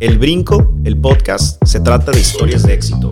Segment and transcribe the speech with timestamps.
[0.00, 3.10] El Brinco, el podcast, se trata de historias de éxito.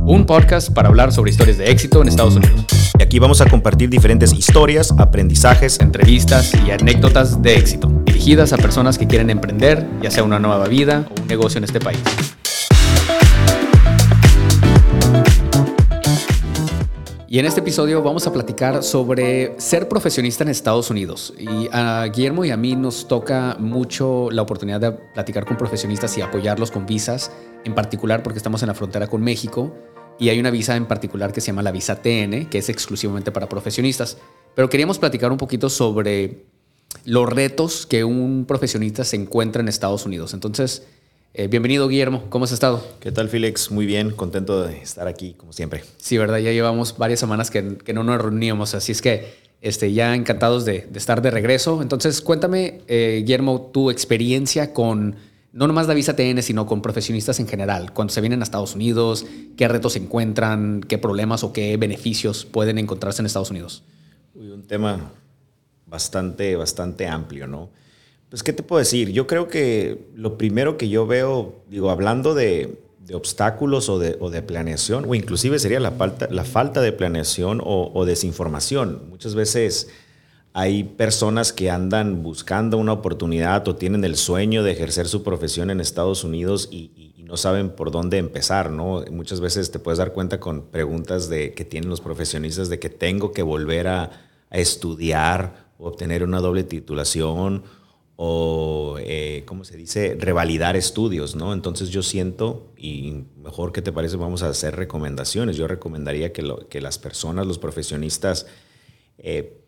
[0.00, 2.64] Un podcast para hablar sobre historias de éxito en Estados Unidos.
[2.98, 8.56] Y aquí vamos a compartir diferentes historias, aprendizajes, entrevistas y anécdotas de éxito, dirigidas a
[8.56, 12.00] personas que quieren emprender, ya sea una nueva vida o un negocio en este país.
[17.30, 21.34] Y en este episodio vamos a platicar sobre ser profesionista en Estados Unidos.
[21.38, 26.16] Y a Guillermo y a mí nos toca mucho la oportunidad de platicar con profesionistas
[26.16, 27.30] y apoyarlos con visas,
[27.66, 29.76] en particular porque estamos en la frontera con México
[30.18, 33.30] y hay una visa en particular que se llama la visa TN, que es exclusivamente
[33.30, 34.16] para profesionistas.
[34.54, 36.46] Pero queríamos platicar un poquito sobre
[37.04, 40.32] los retos que un profesionista se encuentra en Estados Unidos.
[40.32, 40.86] Entonces,
[41.38, 42.24] eh, bienvenido, Guillermo.
[42.30, 42.84] ¿Cómo has estado?
[42.98, 43.70] ¿Qué tal, Félix?
[43.70, 45.84] Muy bien, contento de estar aquí, como siempre.
[45.98, 47.62] Sí, verdad, ya llevamos varias semanas que,
[47.94, 51.80] no nos reuníamos, así es que este, ya encantados de, estar de regreso.
[51.80, 55.14] Entonces, cuéntame, eh, Guillermo, tu experiencia con
[55.52, 57.92] no nomás la visa TN, sino con profesionistas en general.
[57.92, 59.24] Cuando se vienen a Estados Unidos,
[59.56, 60.80] ¿qué retos se encuentran?
[60.80, 63.84] ¿Qué problemas o qué beneficios pueden encontrarse en Estados Unidos?
[64.34, 65.12] un tema
[65.86, 67.70] bastante, bastante amplio, ¿no?
[68.30, 69.10] Pues, ¿qué te puedo decir?
[69.10, 72.78] Yo creo que lo primero que yo veo, digo, hablando de,
[73.14, 79.08] obstáculos o de, planeación, o inclusive sería la falta, la falta de planeación o, desinformación.
[79.08, 79.88] Muchas veces
[80.52, 85.70] hay personas que andan buscando una oportunidad o tienen el sueño de ejercer su profesión
[85.70, 89.04] en Estados Unidos y, no saben por dónde empezar, ¿no?
[89.10, 92.88] Muchas veces te puedes dar cuenta con preguntas de, que tienen los profesionistas de que
[92.88, 94.10] tengo que volver a,
[94.48, 97.64] a estudiar o obtener una doble titulación
[98.20, 101.52] o, eh, ¿cómo se dice?, revalidar estudios, ¿no?
[101.52, 105.56] Entonces yo siento, y mejor que te parece, vamos a hacer recomendaciones.
[105.56, 108.46] Yo recomendaría que, que las personas, los profesionistas,
[109.18, 109.60] eh,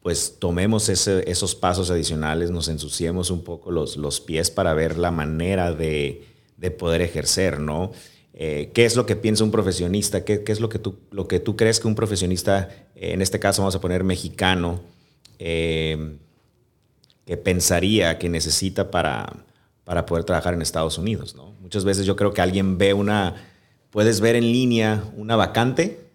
[0.00, 5.10] pues tomemos esos pasos adicionales, nos ensuciemos un poco los, los pies para ver la
[5.10, 6.24] manera de,
[6.56, 7.92] de poder ejercer, ¿no?
[8.32, 10.24] Eh, ¿Qué es lo que piensa un profesionista?
[10.24, 13.38] ¿Qué, ¿Qué, es lo que, tú, lo que tú crees que un profesionista, en este
[13.38, 14.80] caso vamos a poner mexicano,
[17.28, 19.44] que pensaría que necesita para,
[19.84, 21.34] para poder trabajar en Estados Unidos.
[21.36, 21.52] ¿no?
[21.60, 23.34] Muchas veces yo creo que alguien ve una,
[23.90, 26.08] puedes ver en línea una vacante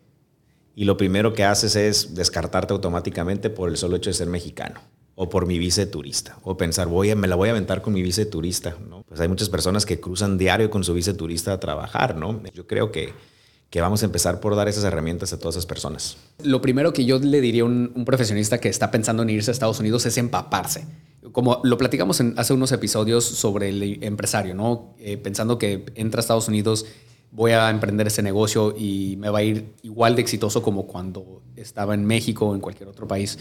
[0.76, 4.82] y lo primero que haces es descartarte automáticamente por el solo hecho de ser mexicano
[5.14, 7.84] o por mi visa de turista, o pensar, voy a, me la voy a aventar
[7.84, 9.04] con mi visa de turista, ¿no?
[9.04, 12.42] Pues hay muchas personas que cruzan diario con su visa de turista a trabajar, ¿no?
[12.56, 13.14] Yo creo que,
[13.74, 16.18] que vamos a empezar por dar esas herramientas a todas esas personas.
[16.44, 19.50] Lo primero que yo le diría a un, un profesionista que está pensando en irse
[19.50, 20.86] a Estados Unidos es empaparse
[21.32, 24.94] como lo platicamos en, hace unos episodios sobre el empresario, ¿no?
[25.00, 26.86] Eh, pensando que entra a Estados Unidos,
[27.32, 31.42] voy a emprender ese negocio y me va a ir igual de exitoso como cuando
[31.56, 33.40] estaba en México o en cualquier otro país.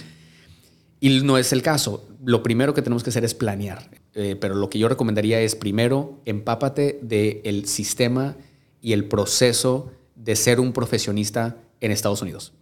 [0.98, 2.08] Y no es el caso.
[2.24, 3.90] Lo primero que tenemos que hacer es planear.
[4.14, 8.36] Eh, pero lo que yo recomendaría es primero empápate del sistema
[8.80, 9.90] y el proceso
[10.22, 12.52] de ser un profesionista en Estados Unidos.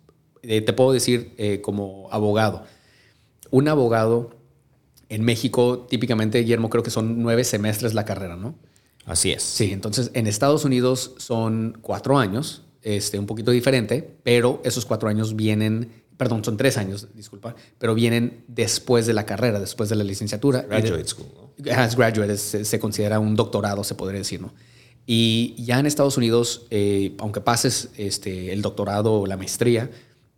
[0.43, 2.65] Eh, te puedo decir como abogado.
[3.51, 4.41] Un abogado
[5.11, 8.55] en México, típicamente, Guillermo, creo que son nueve semestres la carrera, ¿no?
[9.05, 9.43] Así es.
[9.43, 15.09] Sí, entonces en Estados Unidos son cuatro años, este, un poquito diferente, pero esos cuatro
[15.09, 19.97] años vienen, perdón, son tres años, disculpa, pero vienen después de la carrera, después de
[19.97, 20.63] la licenciatura.
[20.63, 21.73] Graduate school, ¿no?
[21.75, 24.55] As graduate, se, considera un doctorado, se podría decir, ¿no?
[25.07, 29.91] Y ya en Estados Unidos, eh, aunque pases este, el doctorado o la maestría,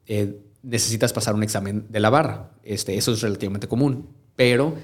[0.06, 2.50] eh, necesitas pasar un examen de la barra.
[2.62, 4.74] Este, eso es relativamente común pero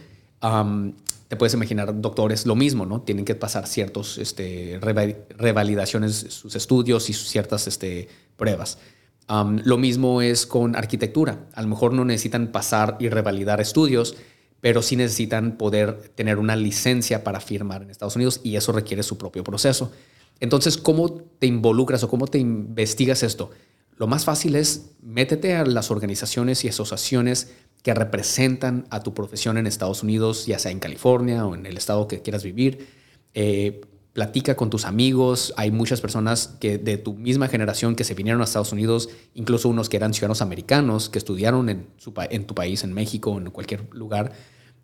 [1.29, 3.03] te puedes imaginar doctores lo mismo, ¿no?
[3.03, 8.79] Tienen que pasar ciertos este, revalidaciones, sus estudios y ciertas este, pruebas.
[9.29, 11.47] lo mismo es con arquitectura.
[11.55, 14.17] A lo mejor no necesitan pasar y revalidar estudios,
[14.61, 19.03] pero sí necesitan poder tener una licencia para firmar en Estados Unidos y eso requiere
[19.03, 19.93] su propio proceso.
[20.41, 23.51] Entonces, ¿cómo te involucras o cómo te investigas esto?
[23.97, 27.53] Lo más fácil es métete a las organizaciones y asociaciones
[27.83, 31.77] que representan a tu profesión en Estados Unidos, ya sea en California o en el
[31.77, 32.87] estado que quieras vivir.
[33.35, 33.81] Eh,
[34.13, 35.55] platica con tus amigos.
[35.57, 39.69] Hay muchas personas que de tu misma generación que se vinieron a Estados Unidos, incluso
[39.69, 41.87] unos que eran ciudadanos americanos, que estudiaron en,
[42.31, 44.33] en tu país, en México, en cualquier lugar,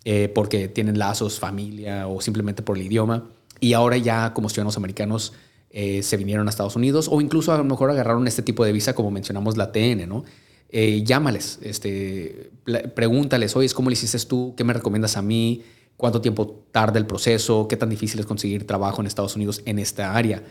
[0.04, 3.30] eh, porque tienen lazos, familia o simplemente por el idioma.
[3.60, 5.32] Y ahora ya como ciudadanos americanos
[5.70, 8.72] eh, se vinieron a Estados Unidos o incluso a lo mejor agarraron este tipo de
[8.72, 10.24] visa como mencionamos la TN, ¿no?
[10.68, 12.50] Eh, llámales, este,
[12.94, 14.54] pregúntales, oye, ¿cómo le hiciste tú?
[14.56, 15.62] ¿Qué me recomiendas a mí?
[15.96, 17.68] ¿Cuánto tiempo tarda el proceso?
[17.68, 20.42] ¿Qué tan difícil es conseguir trabajo en Estados Unidos en esta área?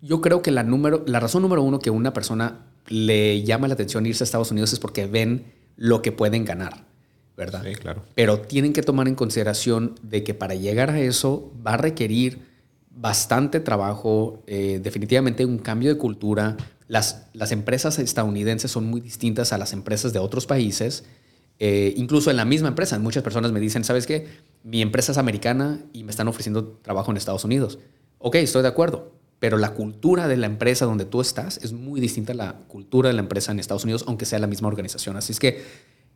[0.00, 3.74] yo creo que la, número, la razón número uno que una persona le llama la
[3.74, 5.44] atención irse a Estados Unidos es porque ven
[5.76, 6.84] lo que pueden ganar.
[7.36, 7.62] ¿verdad?
[7.64, 8.02] Sí, claro.
[8.14, 12.40] Pero tienen que tomar en consideración de que para llegar a eso va a requerir
[12.90, 16.56] bastante trabajo, eh, definitivamente un cambio de cultura.
[16.88, 21.04] Las, las empresas estadounidenses son muy distintas a las empresas de otros países,
[21.58, 22.98] eh, incluso en la misma empresa.
[22.98, 24.28] Muchas personas me dicen, ¿sabes qué?
[24.62, 27.78] Mi empresa es americana y me están ofreciendo trabajo en Estados Unidos.
[28.18, 32.00] Ok, estoy de acuerdo, pero la cultura de la empresa donde tú estás es muy
[32.00, 35.16] distinta a la cultura de la empresa en Estados Unidos, aunque sea la misma organización.
[35.16, 35.64] Así es que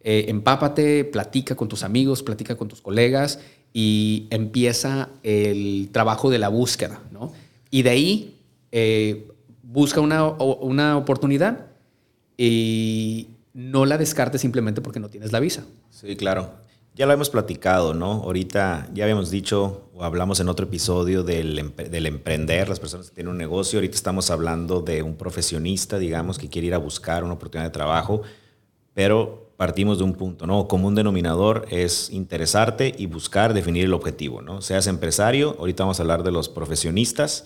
[0.01, 3.41] eh, empápate, platica con tus amigos, platica con tus colegas
[3.73, 7.33] y empieza el trabajo de la búsqueda, ¿no?
[7.69, 8.37] Y de ahí
[8.71, 9.27] eh,
[9.65, 11.67] busca una, una oportunidad
[12.39, 15.65] y no la descartes simplemente porque no tienes la visa.
[15.91, 16.53] Sí, claro.
[16.97, 18.23] Ya lo hemos platicado, ¿no?
[18.23, 23.17] Ahorita ya habíamos dicho o hablamos en otro episodio del, del, emprender, las personas que
[23.17, 23.79] tienen un negocio.
[23.79, 27.73] Ahorita estamos hablando de un profesionista, digamos, que quiere ir a buscar una oportunidad de
[27.73, 28.23] trabajo,
[28.95, 30.69] pero partimos de un punto, ¿no?
[30.69, 34.63] Como un denominador es interesarte y buscar definir el objetivo, ¿no?
[34.63, 37.45] Seas empresario, ahorita vamos a hablar de los profesionistas,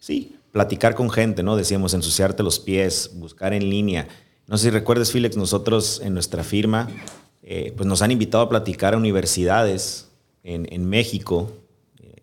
[0.00, 1.56] sí, platicar con gente, ¿no?
[1.56, 4.08] Decíamos, ensuciarte los pies, buscar en línea.
[4.46, 6.88] No sé si recuerdes, Felix, nosotros en nuestra firma,
[7.50, 10.10] eh, pues nos han invitado a platicar a universidades
[10.44, 11.50] en, México,
[11.98, 12.14] eh,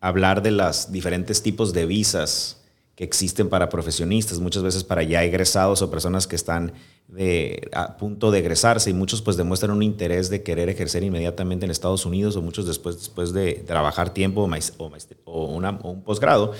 [0.00, 2.62] hablar de los diferentes tipos de visas
[2.94, 6.72] que existen para profesionistas, muchas veces para ya egresados o personas que están
[7.74, 11.70] a punto de egresarse y muchos pues demuestran un interés de querer ejercer inmediatamente en
[11.70, 14.92] Estados Unidos o muchos después, después de trabajar tiempo o,
[15.26, 16.52] o, un posgrado.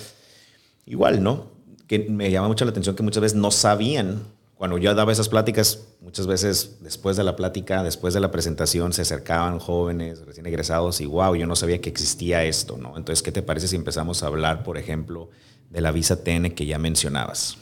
[0.85, 1.47] Igual, ¿no?
[1.87, 4.27] Que me llama mucho la atención que muchas veces no sabían,
[4.63, 8.93] cuando yo daba esas pláticas, muchas veces después de la plática, después de la presentación,
[8.93, 12.97] se acercaban jóvenes recién egresados y wow, yo no sabía que existía esto, ¿no?
[12.97, 15.31] Entonces, ¿qué te parece si empezamos a hablar, por ejemplo,
[15.69, 17.59] de la visa TN que ya mencionabas?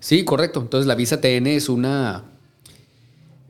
[0.00, 0.62] Sí, correcto.
[0.62, 2.24] Entonces la visa TN es una,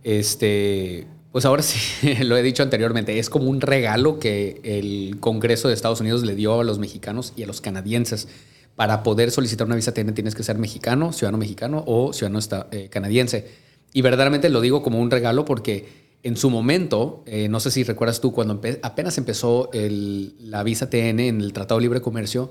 [0.02, 5.68] este, pues ahora sí, lo he dicho anteriormente, es como un regalo que el Congreso
[5.68, 8.26] de Estados Unidos le dio a los mexicanos y a los canadienses.
[8.76, 12.40] Para poder solicitar una visa TN tienes que ser mexicano, ciudadano mexicano o ciudadano
[12.70, 13.50] eh, canadiense.
[13.92, 17.84] Y verdaderamente lo digo como un regalo porque en su momento, eh, no sé si
[17.84, 22.50] recuerdas tú, cuando apenas empezó la visa TN en el Tratado de Libre Comercio,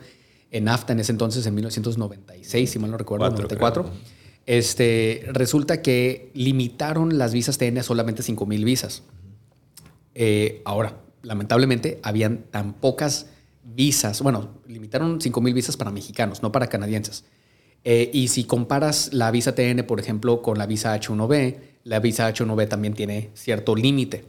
[0.49, 3.89] en NAFTA en ese entonces, en 1996, si mal no recuerdo, 94.
[4.45, 9.03] Este, resulta que limitaron las visas TN a solamente 5 mil visas.
[10.13, 13.27] Eh, ahora, lamentablemente, habían tan pocas
[13.65, 14.21] visas.
[14.21, 17.25] Bueno, limitaron 5 mil visas para mexicanos, no para canadienses.
[17.83, 22.31] Eh, y si comparas la visa TN, por ejemplo, con la visa H1B, la visa
[22.31, 24.25] H1B también tiene cierto límite.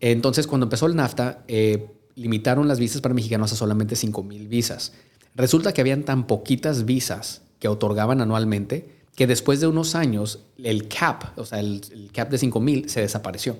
[0.00, 4.48] Entonces, cuando empezó el NAFTA, eh, limitaron las visas para mexicanos a solamente 5 mil
[4.48, 4.92] visas.
[5.34, 10.88] Resulta que habían tan poquitas visas que otorgaban anualmente que después de unos años el
[10.88, 13.58] cap, o sea, el, cap de 5 mil se desapareció.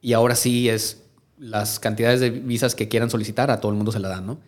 [0.00, 1.03] Y ahora sí es
[1.38, 4.38] las cantidades de visas que quieran solicitar, a todo el mundo se la dan, ¿no?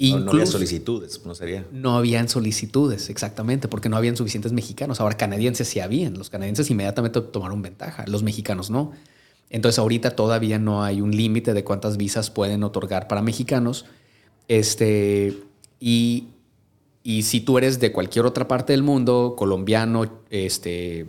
[0.00, 1.66] no, había solicitudes, ¿no sería?
[1.70, 5.00] No habían solicitudes, exactamente, porque no habían suficientes mexicanos.
[5.00, 6.16] Ahora, canadienses sí habían.
[6.16, 8.92] Los canadienses inmediatamente tomaron ventaja, los mexicanos no.
[9.50, 13.84] Entonces, ahorita todavía no hay un límite de cuántas visas pueden otorgar para mexicanos.
[14.48, 15.38] Este,
[15.78, 16.28] y,
[17.22, 21.06] si tú eres de cualquier otra parte del mundo, colombiano, este,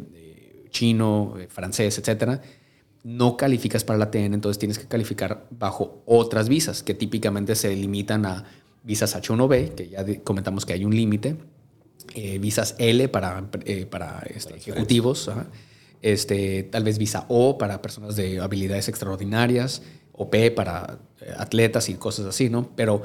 [0.70, 2.42] chino, eh, francés, etcétera,
[3.06, 7.76] no calificas para la TN, entonces tienes que calificar bajo otras visas que típicamente se
[7.76, 8.46] limitan a
[8.82, 11.38] visas H1B, que ya comentamos que hay un límite,
[12.16, 15.30] eh, visas L para, eh, para este, ejecutivos,
[16.02, 21.90] este, tal vez visa O para personas de habilidades extraordinarias, o P para eh, atletas
[21.90, 22.72] y cosas así, ¿no?
[22.76, 23.04] Pero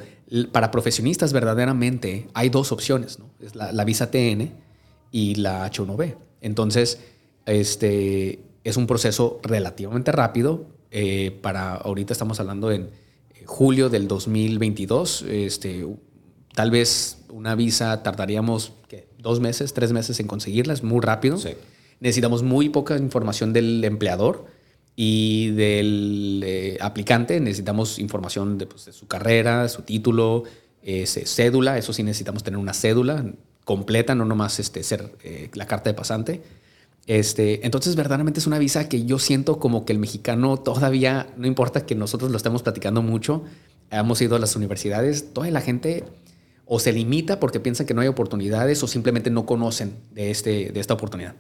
[0.51, 3.29] para profesionistas verdaderamente hay dos opciones, ¿no?
[3.39, 4.51] Es la, visa TN
[5.11, 6.17] y la H1B.
[6.41, 7.01] Entonces,
[7.45, 10.67] este, es un proceso relativamente rápido.
[10.91, 12.91] Eh, para ahorita estamos hablando en
[13.35, 15.23] eh, julio del 2022.
[15.29, 15.87] Este,
[16.55, 18.73] tal vez una visa tardaríamos
[19.19, 21.39] dos meses, tres meses en conseguirla, es muy rápido.
[22.01, 24.47] Necesitamos muy poca información del empleador
[24.97, 30.45] y del eh, aplicante necesitamos información pues, de, su carrera, su título,
[31.05, 33.25] cédula, eso sí necesitamos tener una cédula
[33.65, 36.43] completa, no nomás este, ser eh, la carta de pasante.
[37.11, 41.49] Este, entonces, verdaderamente es una visa que yo siento como que el mexicano todavía, no
[41.49, 43.43] importa que nosotros lo estemos platicando mucho,
[43.91, 46.05] hemos ido a las universidades, toda la gente
[46.67, 50.71] o se limita porque piensan que no hay oportunidades o simplemente no conocen de, este,
[50.71, 51.35] de esta oportunidad.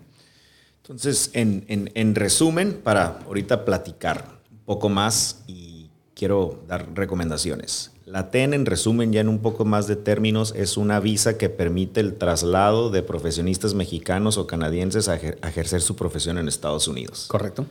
[0.82, 7.92] Entonces, en, resumen, para ahorita platicar un poco más y quiero dar recomendaciones.
[8.10, 11.48] La TEN, en resumen, ya en un poco más de términos, es una visa que
[11.48, 17.26] permite el traslado de profesionistas mexicanos o canadienses a, ejercer su profesión en Estados Unidos.
[17.28, 17.66] Correcto.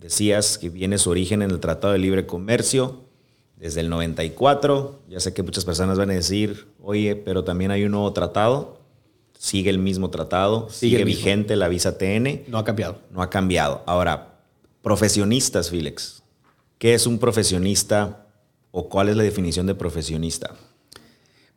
[0.00, 3.02] decías que viene su origen en el Tratado de Libre Comercio
[3.58, 5.02] desde el 94.
[5.10, 8.80] Ya sé que muchas personas van a decir, oye, pero también hay un nuevo tratado.
[9.38, 12.44] Sigue el mismo tratado, sigue, vigente la visa TN.
[12.48, 13.00] No ha cambiado.
[13.10, 13.82] No ha cambiado.
[13.84, 14.38] Ahora,
[14.80, 16.22] profesionistas, Félix.
[16.78, 18.23] ¿Qué es un profesionista
[18.76, 20.56] o cuál es la definición de profesionista?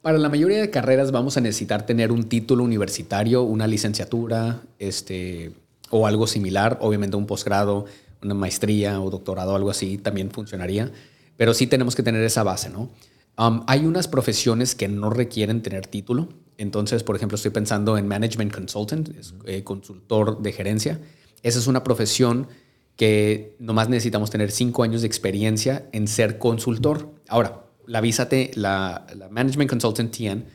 [0.04, 5.52] Para la mayoría de carreras vamos a necesitar tener un título universitario, una licenciatura, este,
[5.90, 7.86] o algo similar, obviamente un posgrado,
[8.22, 10.92] una maestría o doctorado, algo así, también funcionaría,
[11.38, 12.90] pero sí tenemos que tener esa base, ¿no?
[13.40, 18.08] Um, hay unas profesiones que no requieren tener título, entonces, por ejemplo, estoy pensando en
[18.08, 19.10] Management Consultant,
[19.46, 21.00] eh, consultor de gerencia.
[21.44, 22.48] Esa es una profesión
[22.98, 27.13] que nomás necesitamos tener cinco años de experiencia en ser consultor.
[27.30, 30.46] Ahora, la visa, T, la, la Management Consultant TN,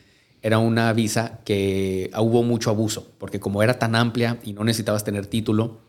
[0.43, 5.05] era una visa que hubo mucho abuso, porque como era tan amplia y no necesitabas
[5.05, 5.79] tener título,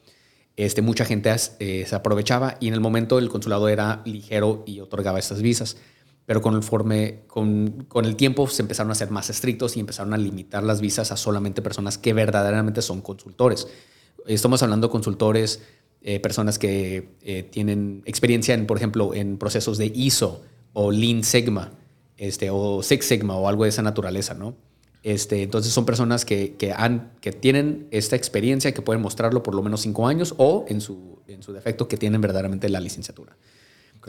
[0.57, 4.79] este, mucha gente eh, se aprovechaba y en el momento el consulado era ligero y
[4.79, 5.77] otorgaba estas visas.
[6.25, 10.17] Pero conforme, con, con el tiempo se empezaron a ser más estrictos y empezaron a
[10.17, 13.67] limitar las visas a solamente personas que verdaderamente son consultores.
[14.27, 15.63] Estamos hablando de consultores,
[16.05, 20.43] eh, personas que eh, tienen experiencia, en, por ejemplo, en procesos de ISO
[20.73, 21.73] o Lean Sigma
[22.17, 24.55] este, o Six Sigma o algo de esa naturaleza, ¿no?
[25.03, 29.55] Este, entonces son personas que, que, han, que tienen esta experiencia, que pueden mostrarlo por
[29.55, 33.37] lo menos cinco años o en su, en su defecto que tienen verdaderamente la licenciatura.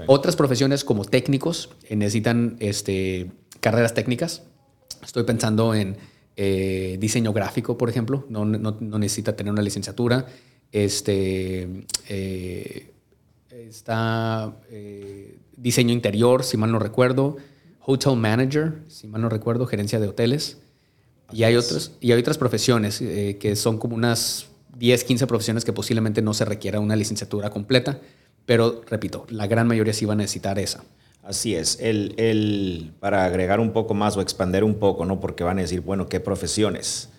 [0.08, 4.44] Otras profesiones como técnicos necesitan este, carreras técnicas.
[5.02, 5.96] Estoy pensando en
[6.36, 8.25] eh, diseño gráfico, por ejemplo.
[8.30, 10.25] No, no, no, necesita tener una licenciatura.
[10.72, 12.94] Este, eh,
[13.52, 14.56] está
[15.58, 17.38] diseño interior, si mal no recuerdo
[17.86, 20.58] hotel manager, si mal no recuerdo, gerencia de hoteles.
[21.32, 25.66] Y hay, otras, y hay otras profesiones eh, que son como unas 10, 15 profesiones
[25.66, 28.00] que posiblemente no se requiera una licenciatura completa,
[28.46, 30.84] pero repito, la gran mayoría sí va a necesitar esa.
[31.24, 35.20] Así es, el, el, para agregar un poco más o expander un poco, ¿no?
[35.20, 37.10] Porque van a decir, bueno, ¿qué profesiones?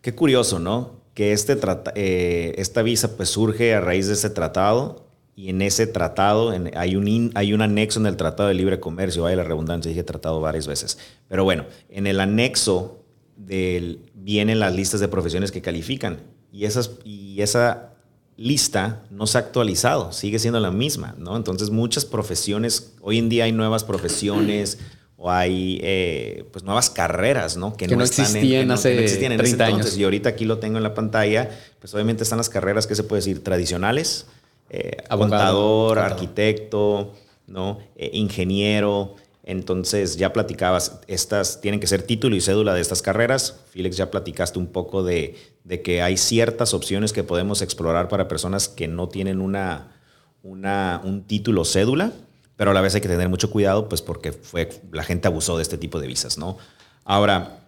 [0.00, 1.01] Qué curioso, ¿no?
[1.14, 1.58] Que este
[1.94, 6.96] eh, esta visa pues surge a raíz de ese tratado y en ese tratado hay,
[6.96, 10.40] un hay un anexo en el Tratado de Libre Comercio, vaya la redundancia, dije tratado
[10.40, 10.98] varias veces.
[11.28, 13.02] Pero bueno, en el anexo
[13.36, 16.18] del, vienen las listas de profesiones que califican
[16.52, 17.94] y, esas, y esa
[18.36, 21.36] lista no se ha actualizado, sigue siendo la misma, ¿no?
[21.36, 24.78] Entonces muchas profesiones, hoy en día hay nuevas profesiones
[25.24, 27.76] o hay eh, pues nuevas carreras, ¿no?
[27.76, 29.96] Que, no, existían hace 30 años.
[29.96, 31.48] Y ahorita aquí lo tengo en la pantalla,
[31.78, 34.26] pues obviamente están las carreras que se puede decir tradicionales,
[34.68, 37.12] eh, contador, arquitecto,
[37.46, 37.78] ¿no?
[37.94, 39.14] Eh, ingeniero.
[39.44, 43.60] Entonces ya platicabas, estas tienen que ser título y cédula de estas carreras.
[43.70, 45.36] Felix, ya platicaste un poco de,
[45.84, 49.92] que hay ciertas opciones que podemos explorar para personas que no tienen una,
[50.42, 52.10] una, un título cédula,
[52.62, 55.56] pero a la vez hay que tener mucho cuidado, pues porque fue, la gente abusó
[55.56, 56.58] de este tipo de visas, ¿no?
[57.04, 57.58] Ahora,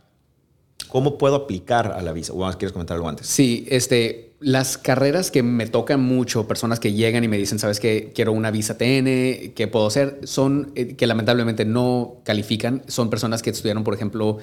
[0.86, 2.32] ¿cómo puedo aplicar a la visa?
[2.56, 3.26] ¿Quieres comentar algo antes?
[3.26, 7.80] Sí, este, las carreras que me tocan mucho, personas que llegan y me dicen, sabes
[7.80, 10.20] que quiero una visa TN, ¿qué puedo hacer?
[10.22, 14.38] Son eh, que lamentablemente no califican, son personas que estudiaron, por ejemplo,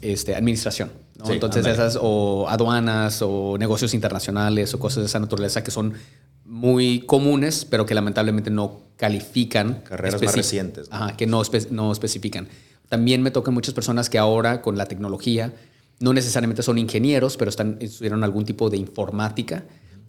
[0.00, 0.90] este, administración.
[1.28, 5.94] Entonces esas, o aduanas, o negocios internacionales, o cosas de esa naturaleza que son
[6.62, 9.82] muy comunes, pero que lamentablemente no califican.
[9.82, 10.86] Carreras más recientes.
[10.92, 12.46] Ajá, que no, no especifican.
[12.88, 15.52] También me tocan muchas personas que ahora con la tecnología
[15.98, 19.64] no necesariamente son ingenieros, pero están, estudiaron algún tipo de informática.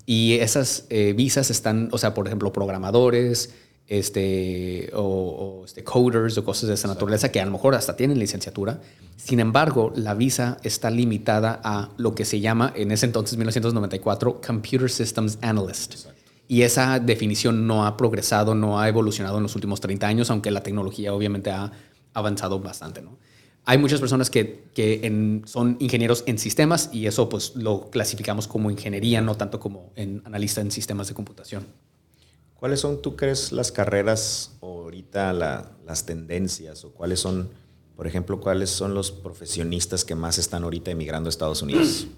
[0.05, 3.55] Y esas eh, visas están, o sea, por ejemplo, programadores,
[3.87, 8.19] este, o, este, coders o cosas de esa naturaleza que a lo mejor hasta tienen
[8.19, 8.79] licenciatura.
[9.17, 14.39] Sin embargo, la visa está limitada a lo que se llama en ese entonces, 1994,
[14.45, 16.12] Computer Systems Analyst.
[16.47, 20.51] Y esa definición no ha progresado, no ha evolucionado en los últimos 30 años, aunque
[20.51, 21.71] la tecnología obviamente ha
[22.13, 23.01] avanzado bastante.
[23.01, 23.17] ¿no?
[23.65, 28.69] Hay muchas personas que, que son ingenieros en sistemas y eso pues lo clasificamos como
[28.69, 31.65] ingeniería, no tanto como en analista en sistemas de computación.
[32.55, 37.49] ¿Cuáles son, tú crees, las carreras o ahorita las tendencias o cuáles son,
[37.95, 42.07] por ejemplo, cuáles son los profesionistas que más están ahorita emigrando a Estados Unidos?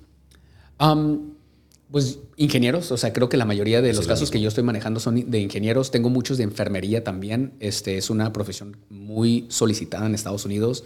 [1.95, 4.99] pues ingenieros, o sea, creo que la mayoría de los casos que yo estoy manejando
[4.99, 5.91] son de ingenieros.
[5.91, 7.53] Tengo muchos de enfermería también.
[7.61, 10.83] Este es una profesión muy solicitada en Estados Unidos.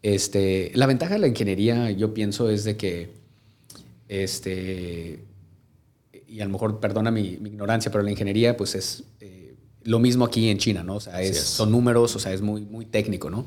[0.00, 3.14] Este, la ventaja de la ingeniería, yo pienso, es de que,
[4.06, 5.24] este,
[6.28, 10.24] y a lo mejor perdona mi, ignorancia, pero la ingeniería, pues es eh, lo mismo
[10.24, 10.94] aquí en China, ¿no?
[10.94, 13.44] O sea, son números, o sea, es muy, muy técnico, ¿no?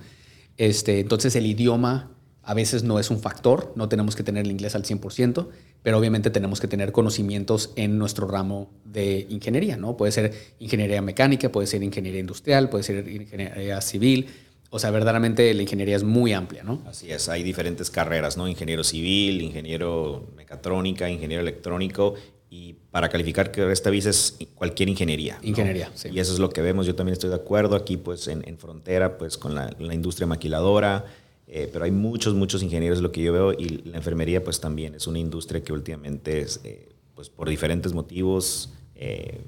[0.58, 2.12] Este, entonces el idioma
[2.44, 5.48] a veces no es un factor, no tenemos que tener el inglés al 100%,
[5.84, 9.98] pero obviamente tenemos que tener conocimientos en nuestro ramo de ingeniería, ¿no?
[9.98, 14.28] Puede ser ingeniería mecánica, puede ser ingeniería industrial, puede ser ingeniería civil,
[14.74, 16.82] o sea, verdaderamente la ingeniería es muy amplia, ¿no?
[16.86, 18.48] Así es, hay diferentes carreras, ¿no?
[18.48, 22.16] Ingeniero civil, ingeniero mecatrónica, ingeniero electrónico,
[22.50, 25.40] y para calificar que esta visa es cualquier ingeniería.
[25.42, 26.10] Ingeniería, sí.
[26.14, 28.58] Y eso es lo que vemos, yo también estoy de acuerdo aquí, pues en, en
[28.58, 31.06] frontera, pues con la, la industria maquiladora,
[31.54, 34.96] eh, pero hay muchos, muchos ingenieros, lo que yo veo, y la enfermería pues también
[34.96, 39.42] es una industria que últimamente, es, eh, pues por diferentes motivos, eh,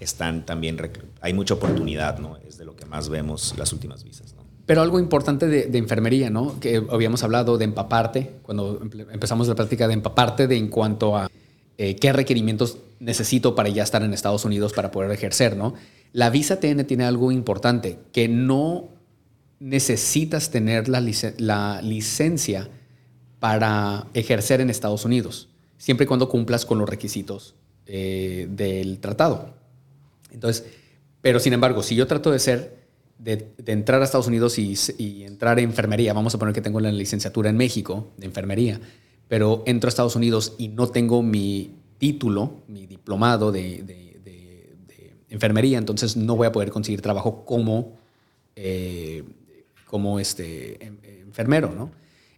[0.00, 0.78] están también,
[1.20, 2.38] hay mucha oportunidad, ¿no?
[2.48, 4.44] Es de lo que más vemos las últimas visas, ¿no?
[4.64, 6.58] Pero algo importante de, enfermería, ¿no?
[6.58, 8.80] Que habíamos hablado de empaparte, cuando
[9.12, 11.30] empezamos la práctica de empaparte de en cuanto a
[11.76, 15.74] qué requerimientos necesito para ya estar en Estados Unidos para poder ejercer, ¿no?
[16.12, 18.95] La visa TN tiene algo importante, que no
[19.58, 21.00] necesitas tener la,
[21.82, 22.68] licencia
[23.40, 25.48] para ejercer en Estados Unidos,
[25.78, 27.54] siempre y cuando cumplas con los requisitos
[27.86, 29.54] eh, del tratado.
[30.30, 30.64] Entonces,
[31.22, 32.86] pero sin embargo, si yo trato de ser,
[33.18, 36.92] de, entrar a Estados Unidos y, entrar en enfermería, vamos a poner que tengo la
[36.92, 38.80] licenciatura en México de enfermería,
[39.28, 44.06] pero entro a Estados Unidos y no tengo mi título, mi diplomado de, de
[45.28, 47.96] enfermería, entonces no voy a poder conseguir trabajo como
[48.56, 49.22] eh,
[49.86, 50.84] como este,
[51.22, 51.90] enfermero, ¿no?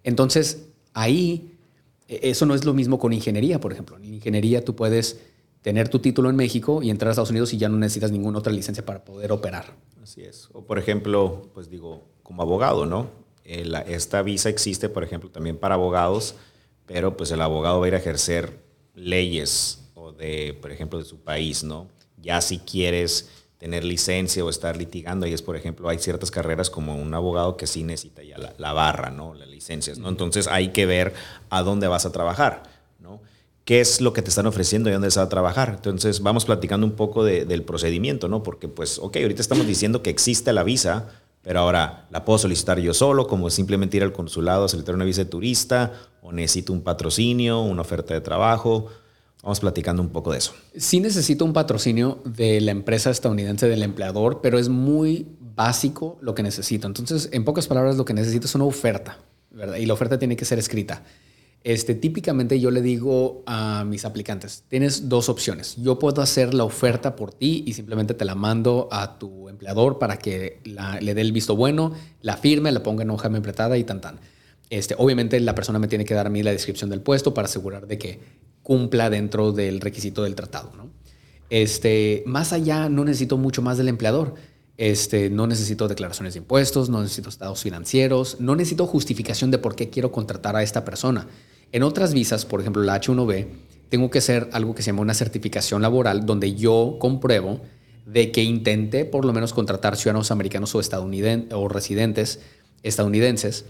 [0.05, 1.59] Entonces, ahí,
[2.07, 3.97] e, eso no es lo mismo con ingeniería, por ejemplo.
[3.97, 5.21] En ingeniería tú puedes
[5.62, 8.38] tener tu título en México y entrar a Estados Unidos y ya no necesitas ninguna
[8.38, 9.75] otra licencia para poder operar.
[10.02, 10.49] Así es.
[10.52, 13.11] O por ejemplo, pues digo, como abogado, ¿no?
[13.45, 16.37] Eh, esta visa existe, por ejemplo, también para abogados,
[16.87, 18.62] pero pues el abogado va a ir a ejercer
[18.95, 21.88] leyes o de, por ejemplo, de su país, ¿no?
[22.21, 25.27] Ya si quieres tener licencia o estar litigando.
[25.27, 28.73] Y es, por ejemplo, hay ciertas carreras como un abogado que sí necesita ya la,
[28.73, 29.35] barra, ¿no?
[29.35, 30.09] Las licencias, ¿no?
[30.09, 31.12] Entonces hay que ver
[31.50, 32.62] a dónde vas a trabajar,
[33.00, 33.21] ¿no?
[33.65, 35.75] ¿Qué es lo que te están ofreciendo y dónde vas a trabajar?
[35.77, 38.43] Entonces vamos platicando un poco del procedimiento, ¿no?
[38.43, 41.09] Porque pues, ok, ahorita estamos diciendo que existe la visa,
[41.43, 45.04] pero ahora la puedo solicitar yo solo, como simplemente ir al consulado a solicitar una
[45.04, 48.87] visa de turista, o necesito un patrocinio, una oferta de trabajo
[49.43, 50.53] Vamos platicando un poco de eso.
[50.77, 56.35] Sí necesito un patrocinio de la empresa estadounidense del empleador, pero es muy básico lo
[56.35, 56.87] que necesito.
[56.87, 59.19] Entonces, en pocas palabras, lo que necesito es una oferta,
[59.51, 59.77] ¿verdad?
[59.77, 61.05] Y la oferta tiene que ser escrita.
[61.65, 65.77] Este, típicamente yo le digo a mis aplicantes, tienes dos opciones.
[65.77, 69.99] Yo puedo hacer la oferta por ti y simplemente te la mando a tu empleador
[69.99, 70.61] para que
[71.01, 74.21] le dé el visto bueno, la firme, la ponga en hoja membretada y tan tan.
[74.71, 77.47] Este, obviamente la persona me tiene que dar a mí la descripción del puesto para
[77.47, 78.21] asegurar de que
[78.69, 80.71] cumpla dentro del requisito del tratado.
[81.49, 84.35] Este, más allá, no necesito mucho más del empleador.
[84.76, 89.75] Este, no necesito declaraciones de impuestos, no necesito estados financieros, no necesito justificación de por
[89.75, 91.28] qué quiero contratar a esta persona.
[91.73, 93.47] En otras visas, por ejemplo la H1B,
[93.89, 97.63] tengo que hacer algo que se llama una certificación laboral donde yo compruebo
[98.04, 100.81] de que intenté por lo menos contratar ciudadanos americanos o,
[101.57, 102.41] o residentes
[102.83, 103.65] estadounidenses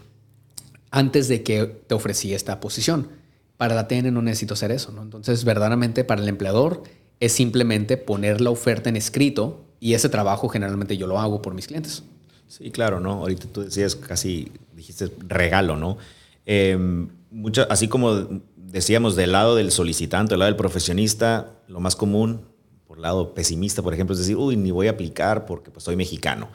[0.90, 3.17] antes de que te ofrecí esta posición.
[3.58, 5.02] Para la TN no necesito hacer eso, ¿no?
[5.02, 6.84] Entonces, verdaderamente para el empleador
[7.20, 11.54] es simplemente poner la oferta en escrito y ese trabajo generalmente yo lo hago por
[11.54, 12.04] mis clientes.
[12.46, 13.14] Sí, claro, ¿no?
[13.14, 15.98] Ahorita tú decías casi, dijiste regalo, ¿no?
[16.46, 17.08] Em,
[17.68, 22.42] así como decíamos del lado del solicitante, del lado del profesionista, lo más común,
[22.86, 25.84] por el lado pesimista, por ejemplo, es decir, uy, ni voy a aplicar porque pues,
[25.84, 26.48] soy mexicano.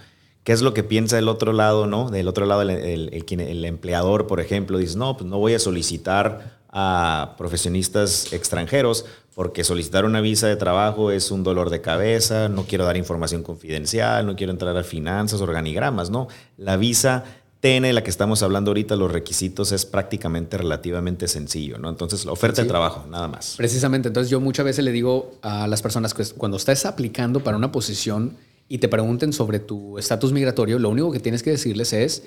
[0.44, 2.10] ¿Qué es lo que piensa el otro lado, no?
[2.10, 5.60] Del otro lado, el, el, el empleador, por ejemplo, dice, no, pues no voy a
[5.60, 9.06] solicitar a profesionistas extranjeros
[9.36, 13.42] porque solicitar una visa de trabajo es un dolor de cabeza, no quiero dar información
[13.44, 16.28] confidencial, no quiero entrar a finanzas, organigramas, ¿no?
[16.58, 17.24] La visa
[17.60, 21.90] TN, la que estamos hablando ahorita, los requisitos es prácticamente relativamente sencillo, ¿no?
[21.90, 23.56] Entonces, la oferta de trabajo, nada más.
[23.56, 27.56] Precisamente, entonces yo muchas veces le digo a las personas que cuando estás aplicando para
[27.56, 28.36] una posición
[28.68, 32.24] y te pregunten sobre tu estatus migratorio, lo único que tienes que decirles es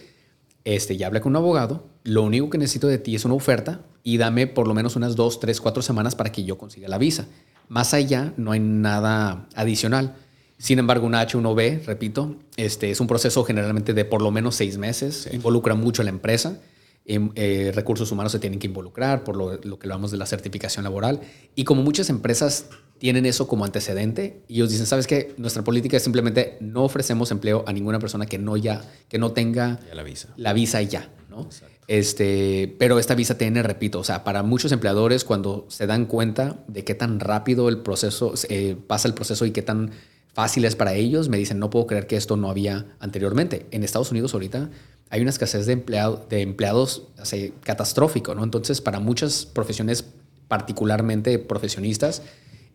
[0.66, 3.83] este, ya hablé con un abogado, lo único que necesito de ti es una oferta
[4.02, 6.98] y dame por lo menos unas dos, tres, cuatro semanas para que yo consiga la
[6.98, 7.29] visa.
[7.68, 10.16] Más allá no hay nada adicional.
[10.59, 14.76] Sin embargo, una H1B, repito, este, es un proceso generalmente de por lo menos seis
[14.76, 16.59] meses, involucra mucho a la empresa.
[17.08, 20.26] Em, eh, recursos humanos se tienen que involucrar por lo, lo que hablamos de la
[20.26, 21.20] certificación laboral.
[21.54, 22.66] Y como muchas empresas
[22.98, 25.34] tienen eso como antecedente y ellos dicen, ¿sabes qué?
[25.36, 29.32] Nuestra política es simplemente no ofrecemos empleo a ninguna persona que no ya, que no
[29.32, 30.28] tenga la visa.
[30.36, 31.48] La visa ya, ¿no?
[31.86, 36.64] Este, pero esta visa tiene, repito, o sea, para muchos empleadores cuando se dan cuenta
[36.66, 39.92] de qué tan rápido el proceso, eh, pasa el proceso y qué tan
[40.32, 43.66] fácil es para ellos, me dicen, no puedo creer que esto no había anteriormente.
[43.70, 44.70] En Estados Unidos ahorita
[45.10, 48.44] hay una escasez de, empleado, de empleados así, catastrófico, ¿no?
[48.44, 50.04] Entonces, para muchas profesiones,
[50.48, 52.22] particularmente profesionistas,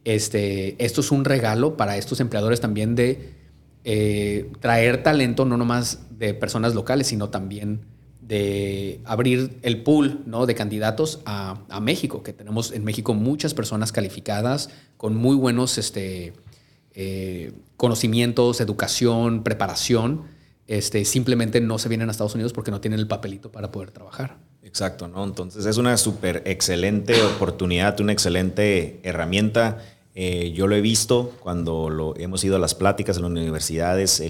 [0.03, 3.33] este, esto es un regalo para estos empleadores también de
[3.83, 7.81] eh, traer talento, no nomás de personas locales, sino también
[8.21, 10.45] de abrir el pool ¿no?
[10.45, 16.33] de candidatos a, México, que tenemos en México muchas personas calificadas con muy buenos este,
[16.93, 20.23] eh, conocimientos, educación, preparación,
[20.71, 23.91] este, simplemente no se vienen a Estados Unidos porque no tienen el papelito para poder
[23.91, 24.37] trabajar.
[24.63, 25.23] Exacto, ¿no?
[25.23, 29.79] Entonces es una súper excelente oportunidad, una excelente herramienta
[30.13, 34.21] eh, yo lo he visto cuando lo, hemos ido a las pláticas en las universidades,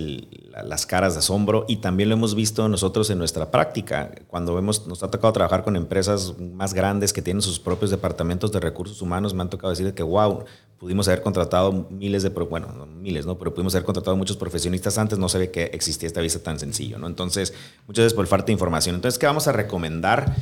[0.63, 4.86] las caras de asombro, y también lo hemos visto nosotros en nuestra práctica, cuando vemos,
[4.86, 9.01] nos ha tocado trabajar con empresas más grandes que tienen sus propios departamentos de recursos
[9.01, 10.43] humanos, me han tocado decir que, wow,
[10.82, 13.38] pudimos haber contratado miles de, bueno, no miles, ¿no?
[13.38, 16.98] Pero pudimos haber contratado muchos profesionistas antes, no sabía que existía esta visa tan sencillo,
[16.98, 17.06] ¿no?
[17.06, 17.54] Entonces,
[17.86, 18.96] muchas veces por falta de información.
[18.96, 20.36] Entonces, ¿qué vamos a recomendar?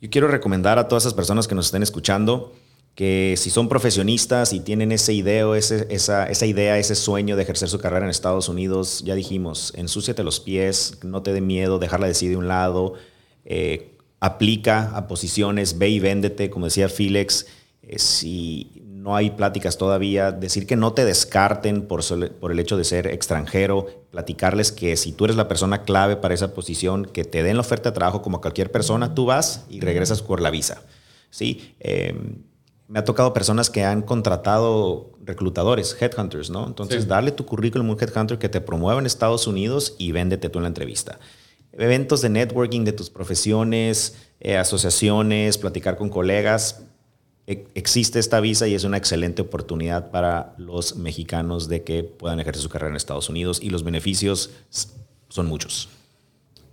[0.00, 2.52] Yo quiero recomendar a todas esas personas que nos estén escuchando,
[2.94, 7.42] que si son profesionistas y tienen ese idea, ese, esa, esa, idea, ese sueño de
[7.42, 11.80] ejercer su carrera en Estados Unidos, ya dijimos, ensúciate los pies, no te dé miedo,
[11.80, 12.94] dejarla decir de un lado,
[13.44, 17.46] eh, aplica a posiciones, ve y véndete, como decía Felix,
[17.82, 18.75] eh, si
[19.06, 22.02] no hay pláticas todavía, decir que no te descarten por,
[22.40, 26.34] por el hecho de ser extranjero, platicarles que si tú eres la persona clave para
[26.34, 29.78] esa posición, que te den la oferta de trabajo como cualquier persona, tú vas y
[29.78, 30.82] regresas por la visa.
[31.30, 31.76] ¿sí?
[31.78, 32.42] Em,
[32.88, 36.66] me ha tocado personas que han contratado reclutadores, headhunters, ¿no?
[36.66, 40.48] Entonces, darle tu currículum a un headhunter que te promueva en Estados Unidos y véndete
[40.48, 41.20] tú en la entrevista.
[41.72, 46.85] Eventos de networking de tus profesiones, eh, asociaciones, platicar con colegas.
[47.46, 52.62] Existe esta visa y es una excelente oportunidad para los mexicanos de que puedan ejercer
[52.62, 54.50] su carrera en Estados Unidos y los beneficios
[55.28, 55.88] son muchos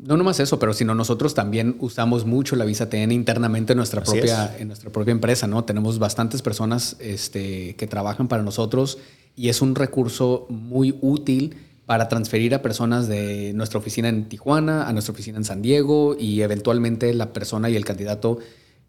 [0.03, 4.03] no nomás eso, pero sino nosotros también usamos mucho la visa TN internamente en nuestra
[4.03, 5.63] propia, en nuestra propia empresa, ¿no?
[5.63, 8.97] Tenemos bastantes personas este, que trabajan para nosotros
[9.35, 11.55] y es un recurso muy útil
[11.85, 16.15] para transferir a personas de nuestra oficina en Tijuana a nuestra oficina en San Diego
[16.19, 18.39] y eventualmente la persona y el candidato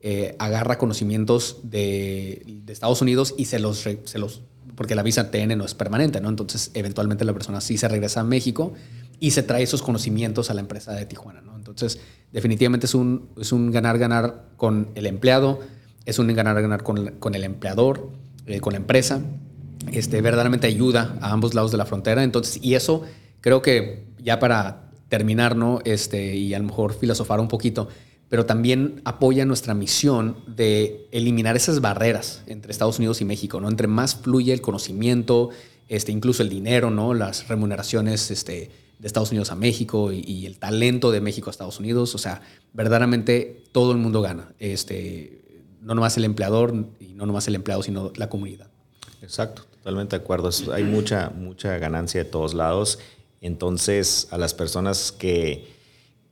[0.06, 3.86] eh, agarra conocimientos de, Estados Unidos y se los,
[4.76, 6.28] porque la visa TN no es permanente, ¿no?
[6.28, 8.74] Entonces eventualmente la persona sí se regresa a México
[9.18, 11.40] y se trae esos conocimientos a la empresa de Tijuana.
[11.40, 11.56] ¿no?
[11.56, 12.00] Entonces,
[12.32, 15.60] definitivamente es un, es un ganar-ganar con el empleado,
[16.04, 18.10] es un ganar-ganar con, con, el empleador,
[18.44, 19.22] eh, con la empresa.
[19.90, 22.24] Este, verdaderamente ayuda a ambos lados de la frontera.
[22.24, 23.04] Entonces, y eso
[23.40, 25.80] creo que ya para terminar, ¿no?
[25.86, 27.88] Este, y a lo mejor filosofar un poquito,
[28.34, 33.68] pero también apoya nuestra misión de eliminar esas barreras entre Estados Unidos y México, ¿no?
[33.68, 35.50] Entre más fluye el conocimiento,
[35.86, 37.14] este, incluso el dinero, ¿no?
[37.14, 41.78] Las remuneraciones, este, de Estados Unidos a México y, el talento de México a Estados
[41.78, 42.16] Unidos.
[42.16, 42.42] O sea,
[42.72, 44.52] verdaderamente todo el mundo gana.
[44.58, 48.66] Este, no nomás el empleador y no nomás el empleado, sino la comunidad.
[49.22, 50.50] Exacto, totalmente de acuerdo.
[50.72, 52.98] Hay mucha, mucha ganancia de todos lados.
[53.40, 55.73] Entonces, a las personas que,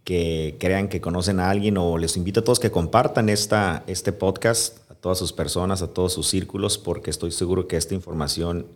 [0.05, 4.12] que crean que conocen a alguien o les invito a todos que compartan esta, este
[4.12, 8.67] podcast a todas sus personas, a todos sus círculos, porque estoy seguro que esta información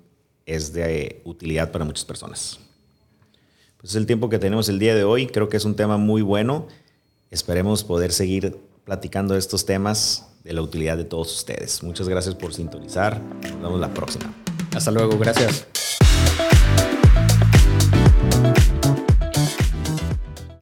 [0.45, 2.61] es de utilidad para muchas personas.
[3.79, 5.27] Pues es el tiempo que tenemos el día de hoy.
[5.27, 6.67] Creo que es un tema muy bueno.
[7.31, 11.83] Esperemos poder seguir platicando estos temas de la utilidad de todos ustedes.
[11.83, 13.21] Muchas gracias por sintonizar.
[13.21, 14.33] Nos vemos la próxima.
[14.75, 15.19] Hasta luego.
[15.19, 15.86] Gracias.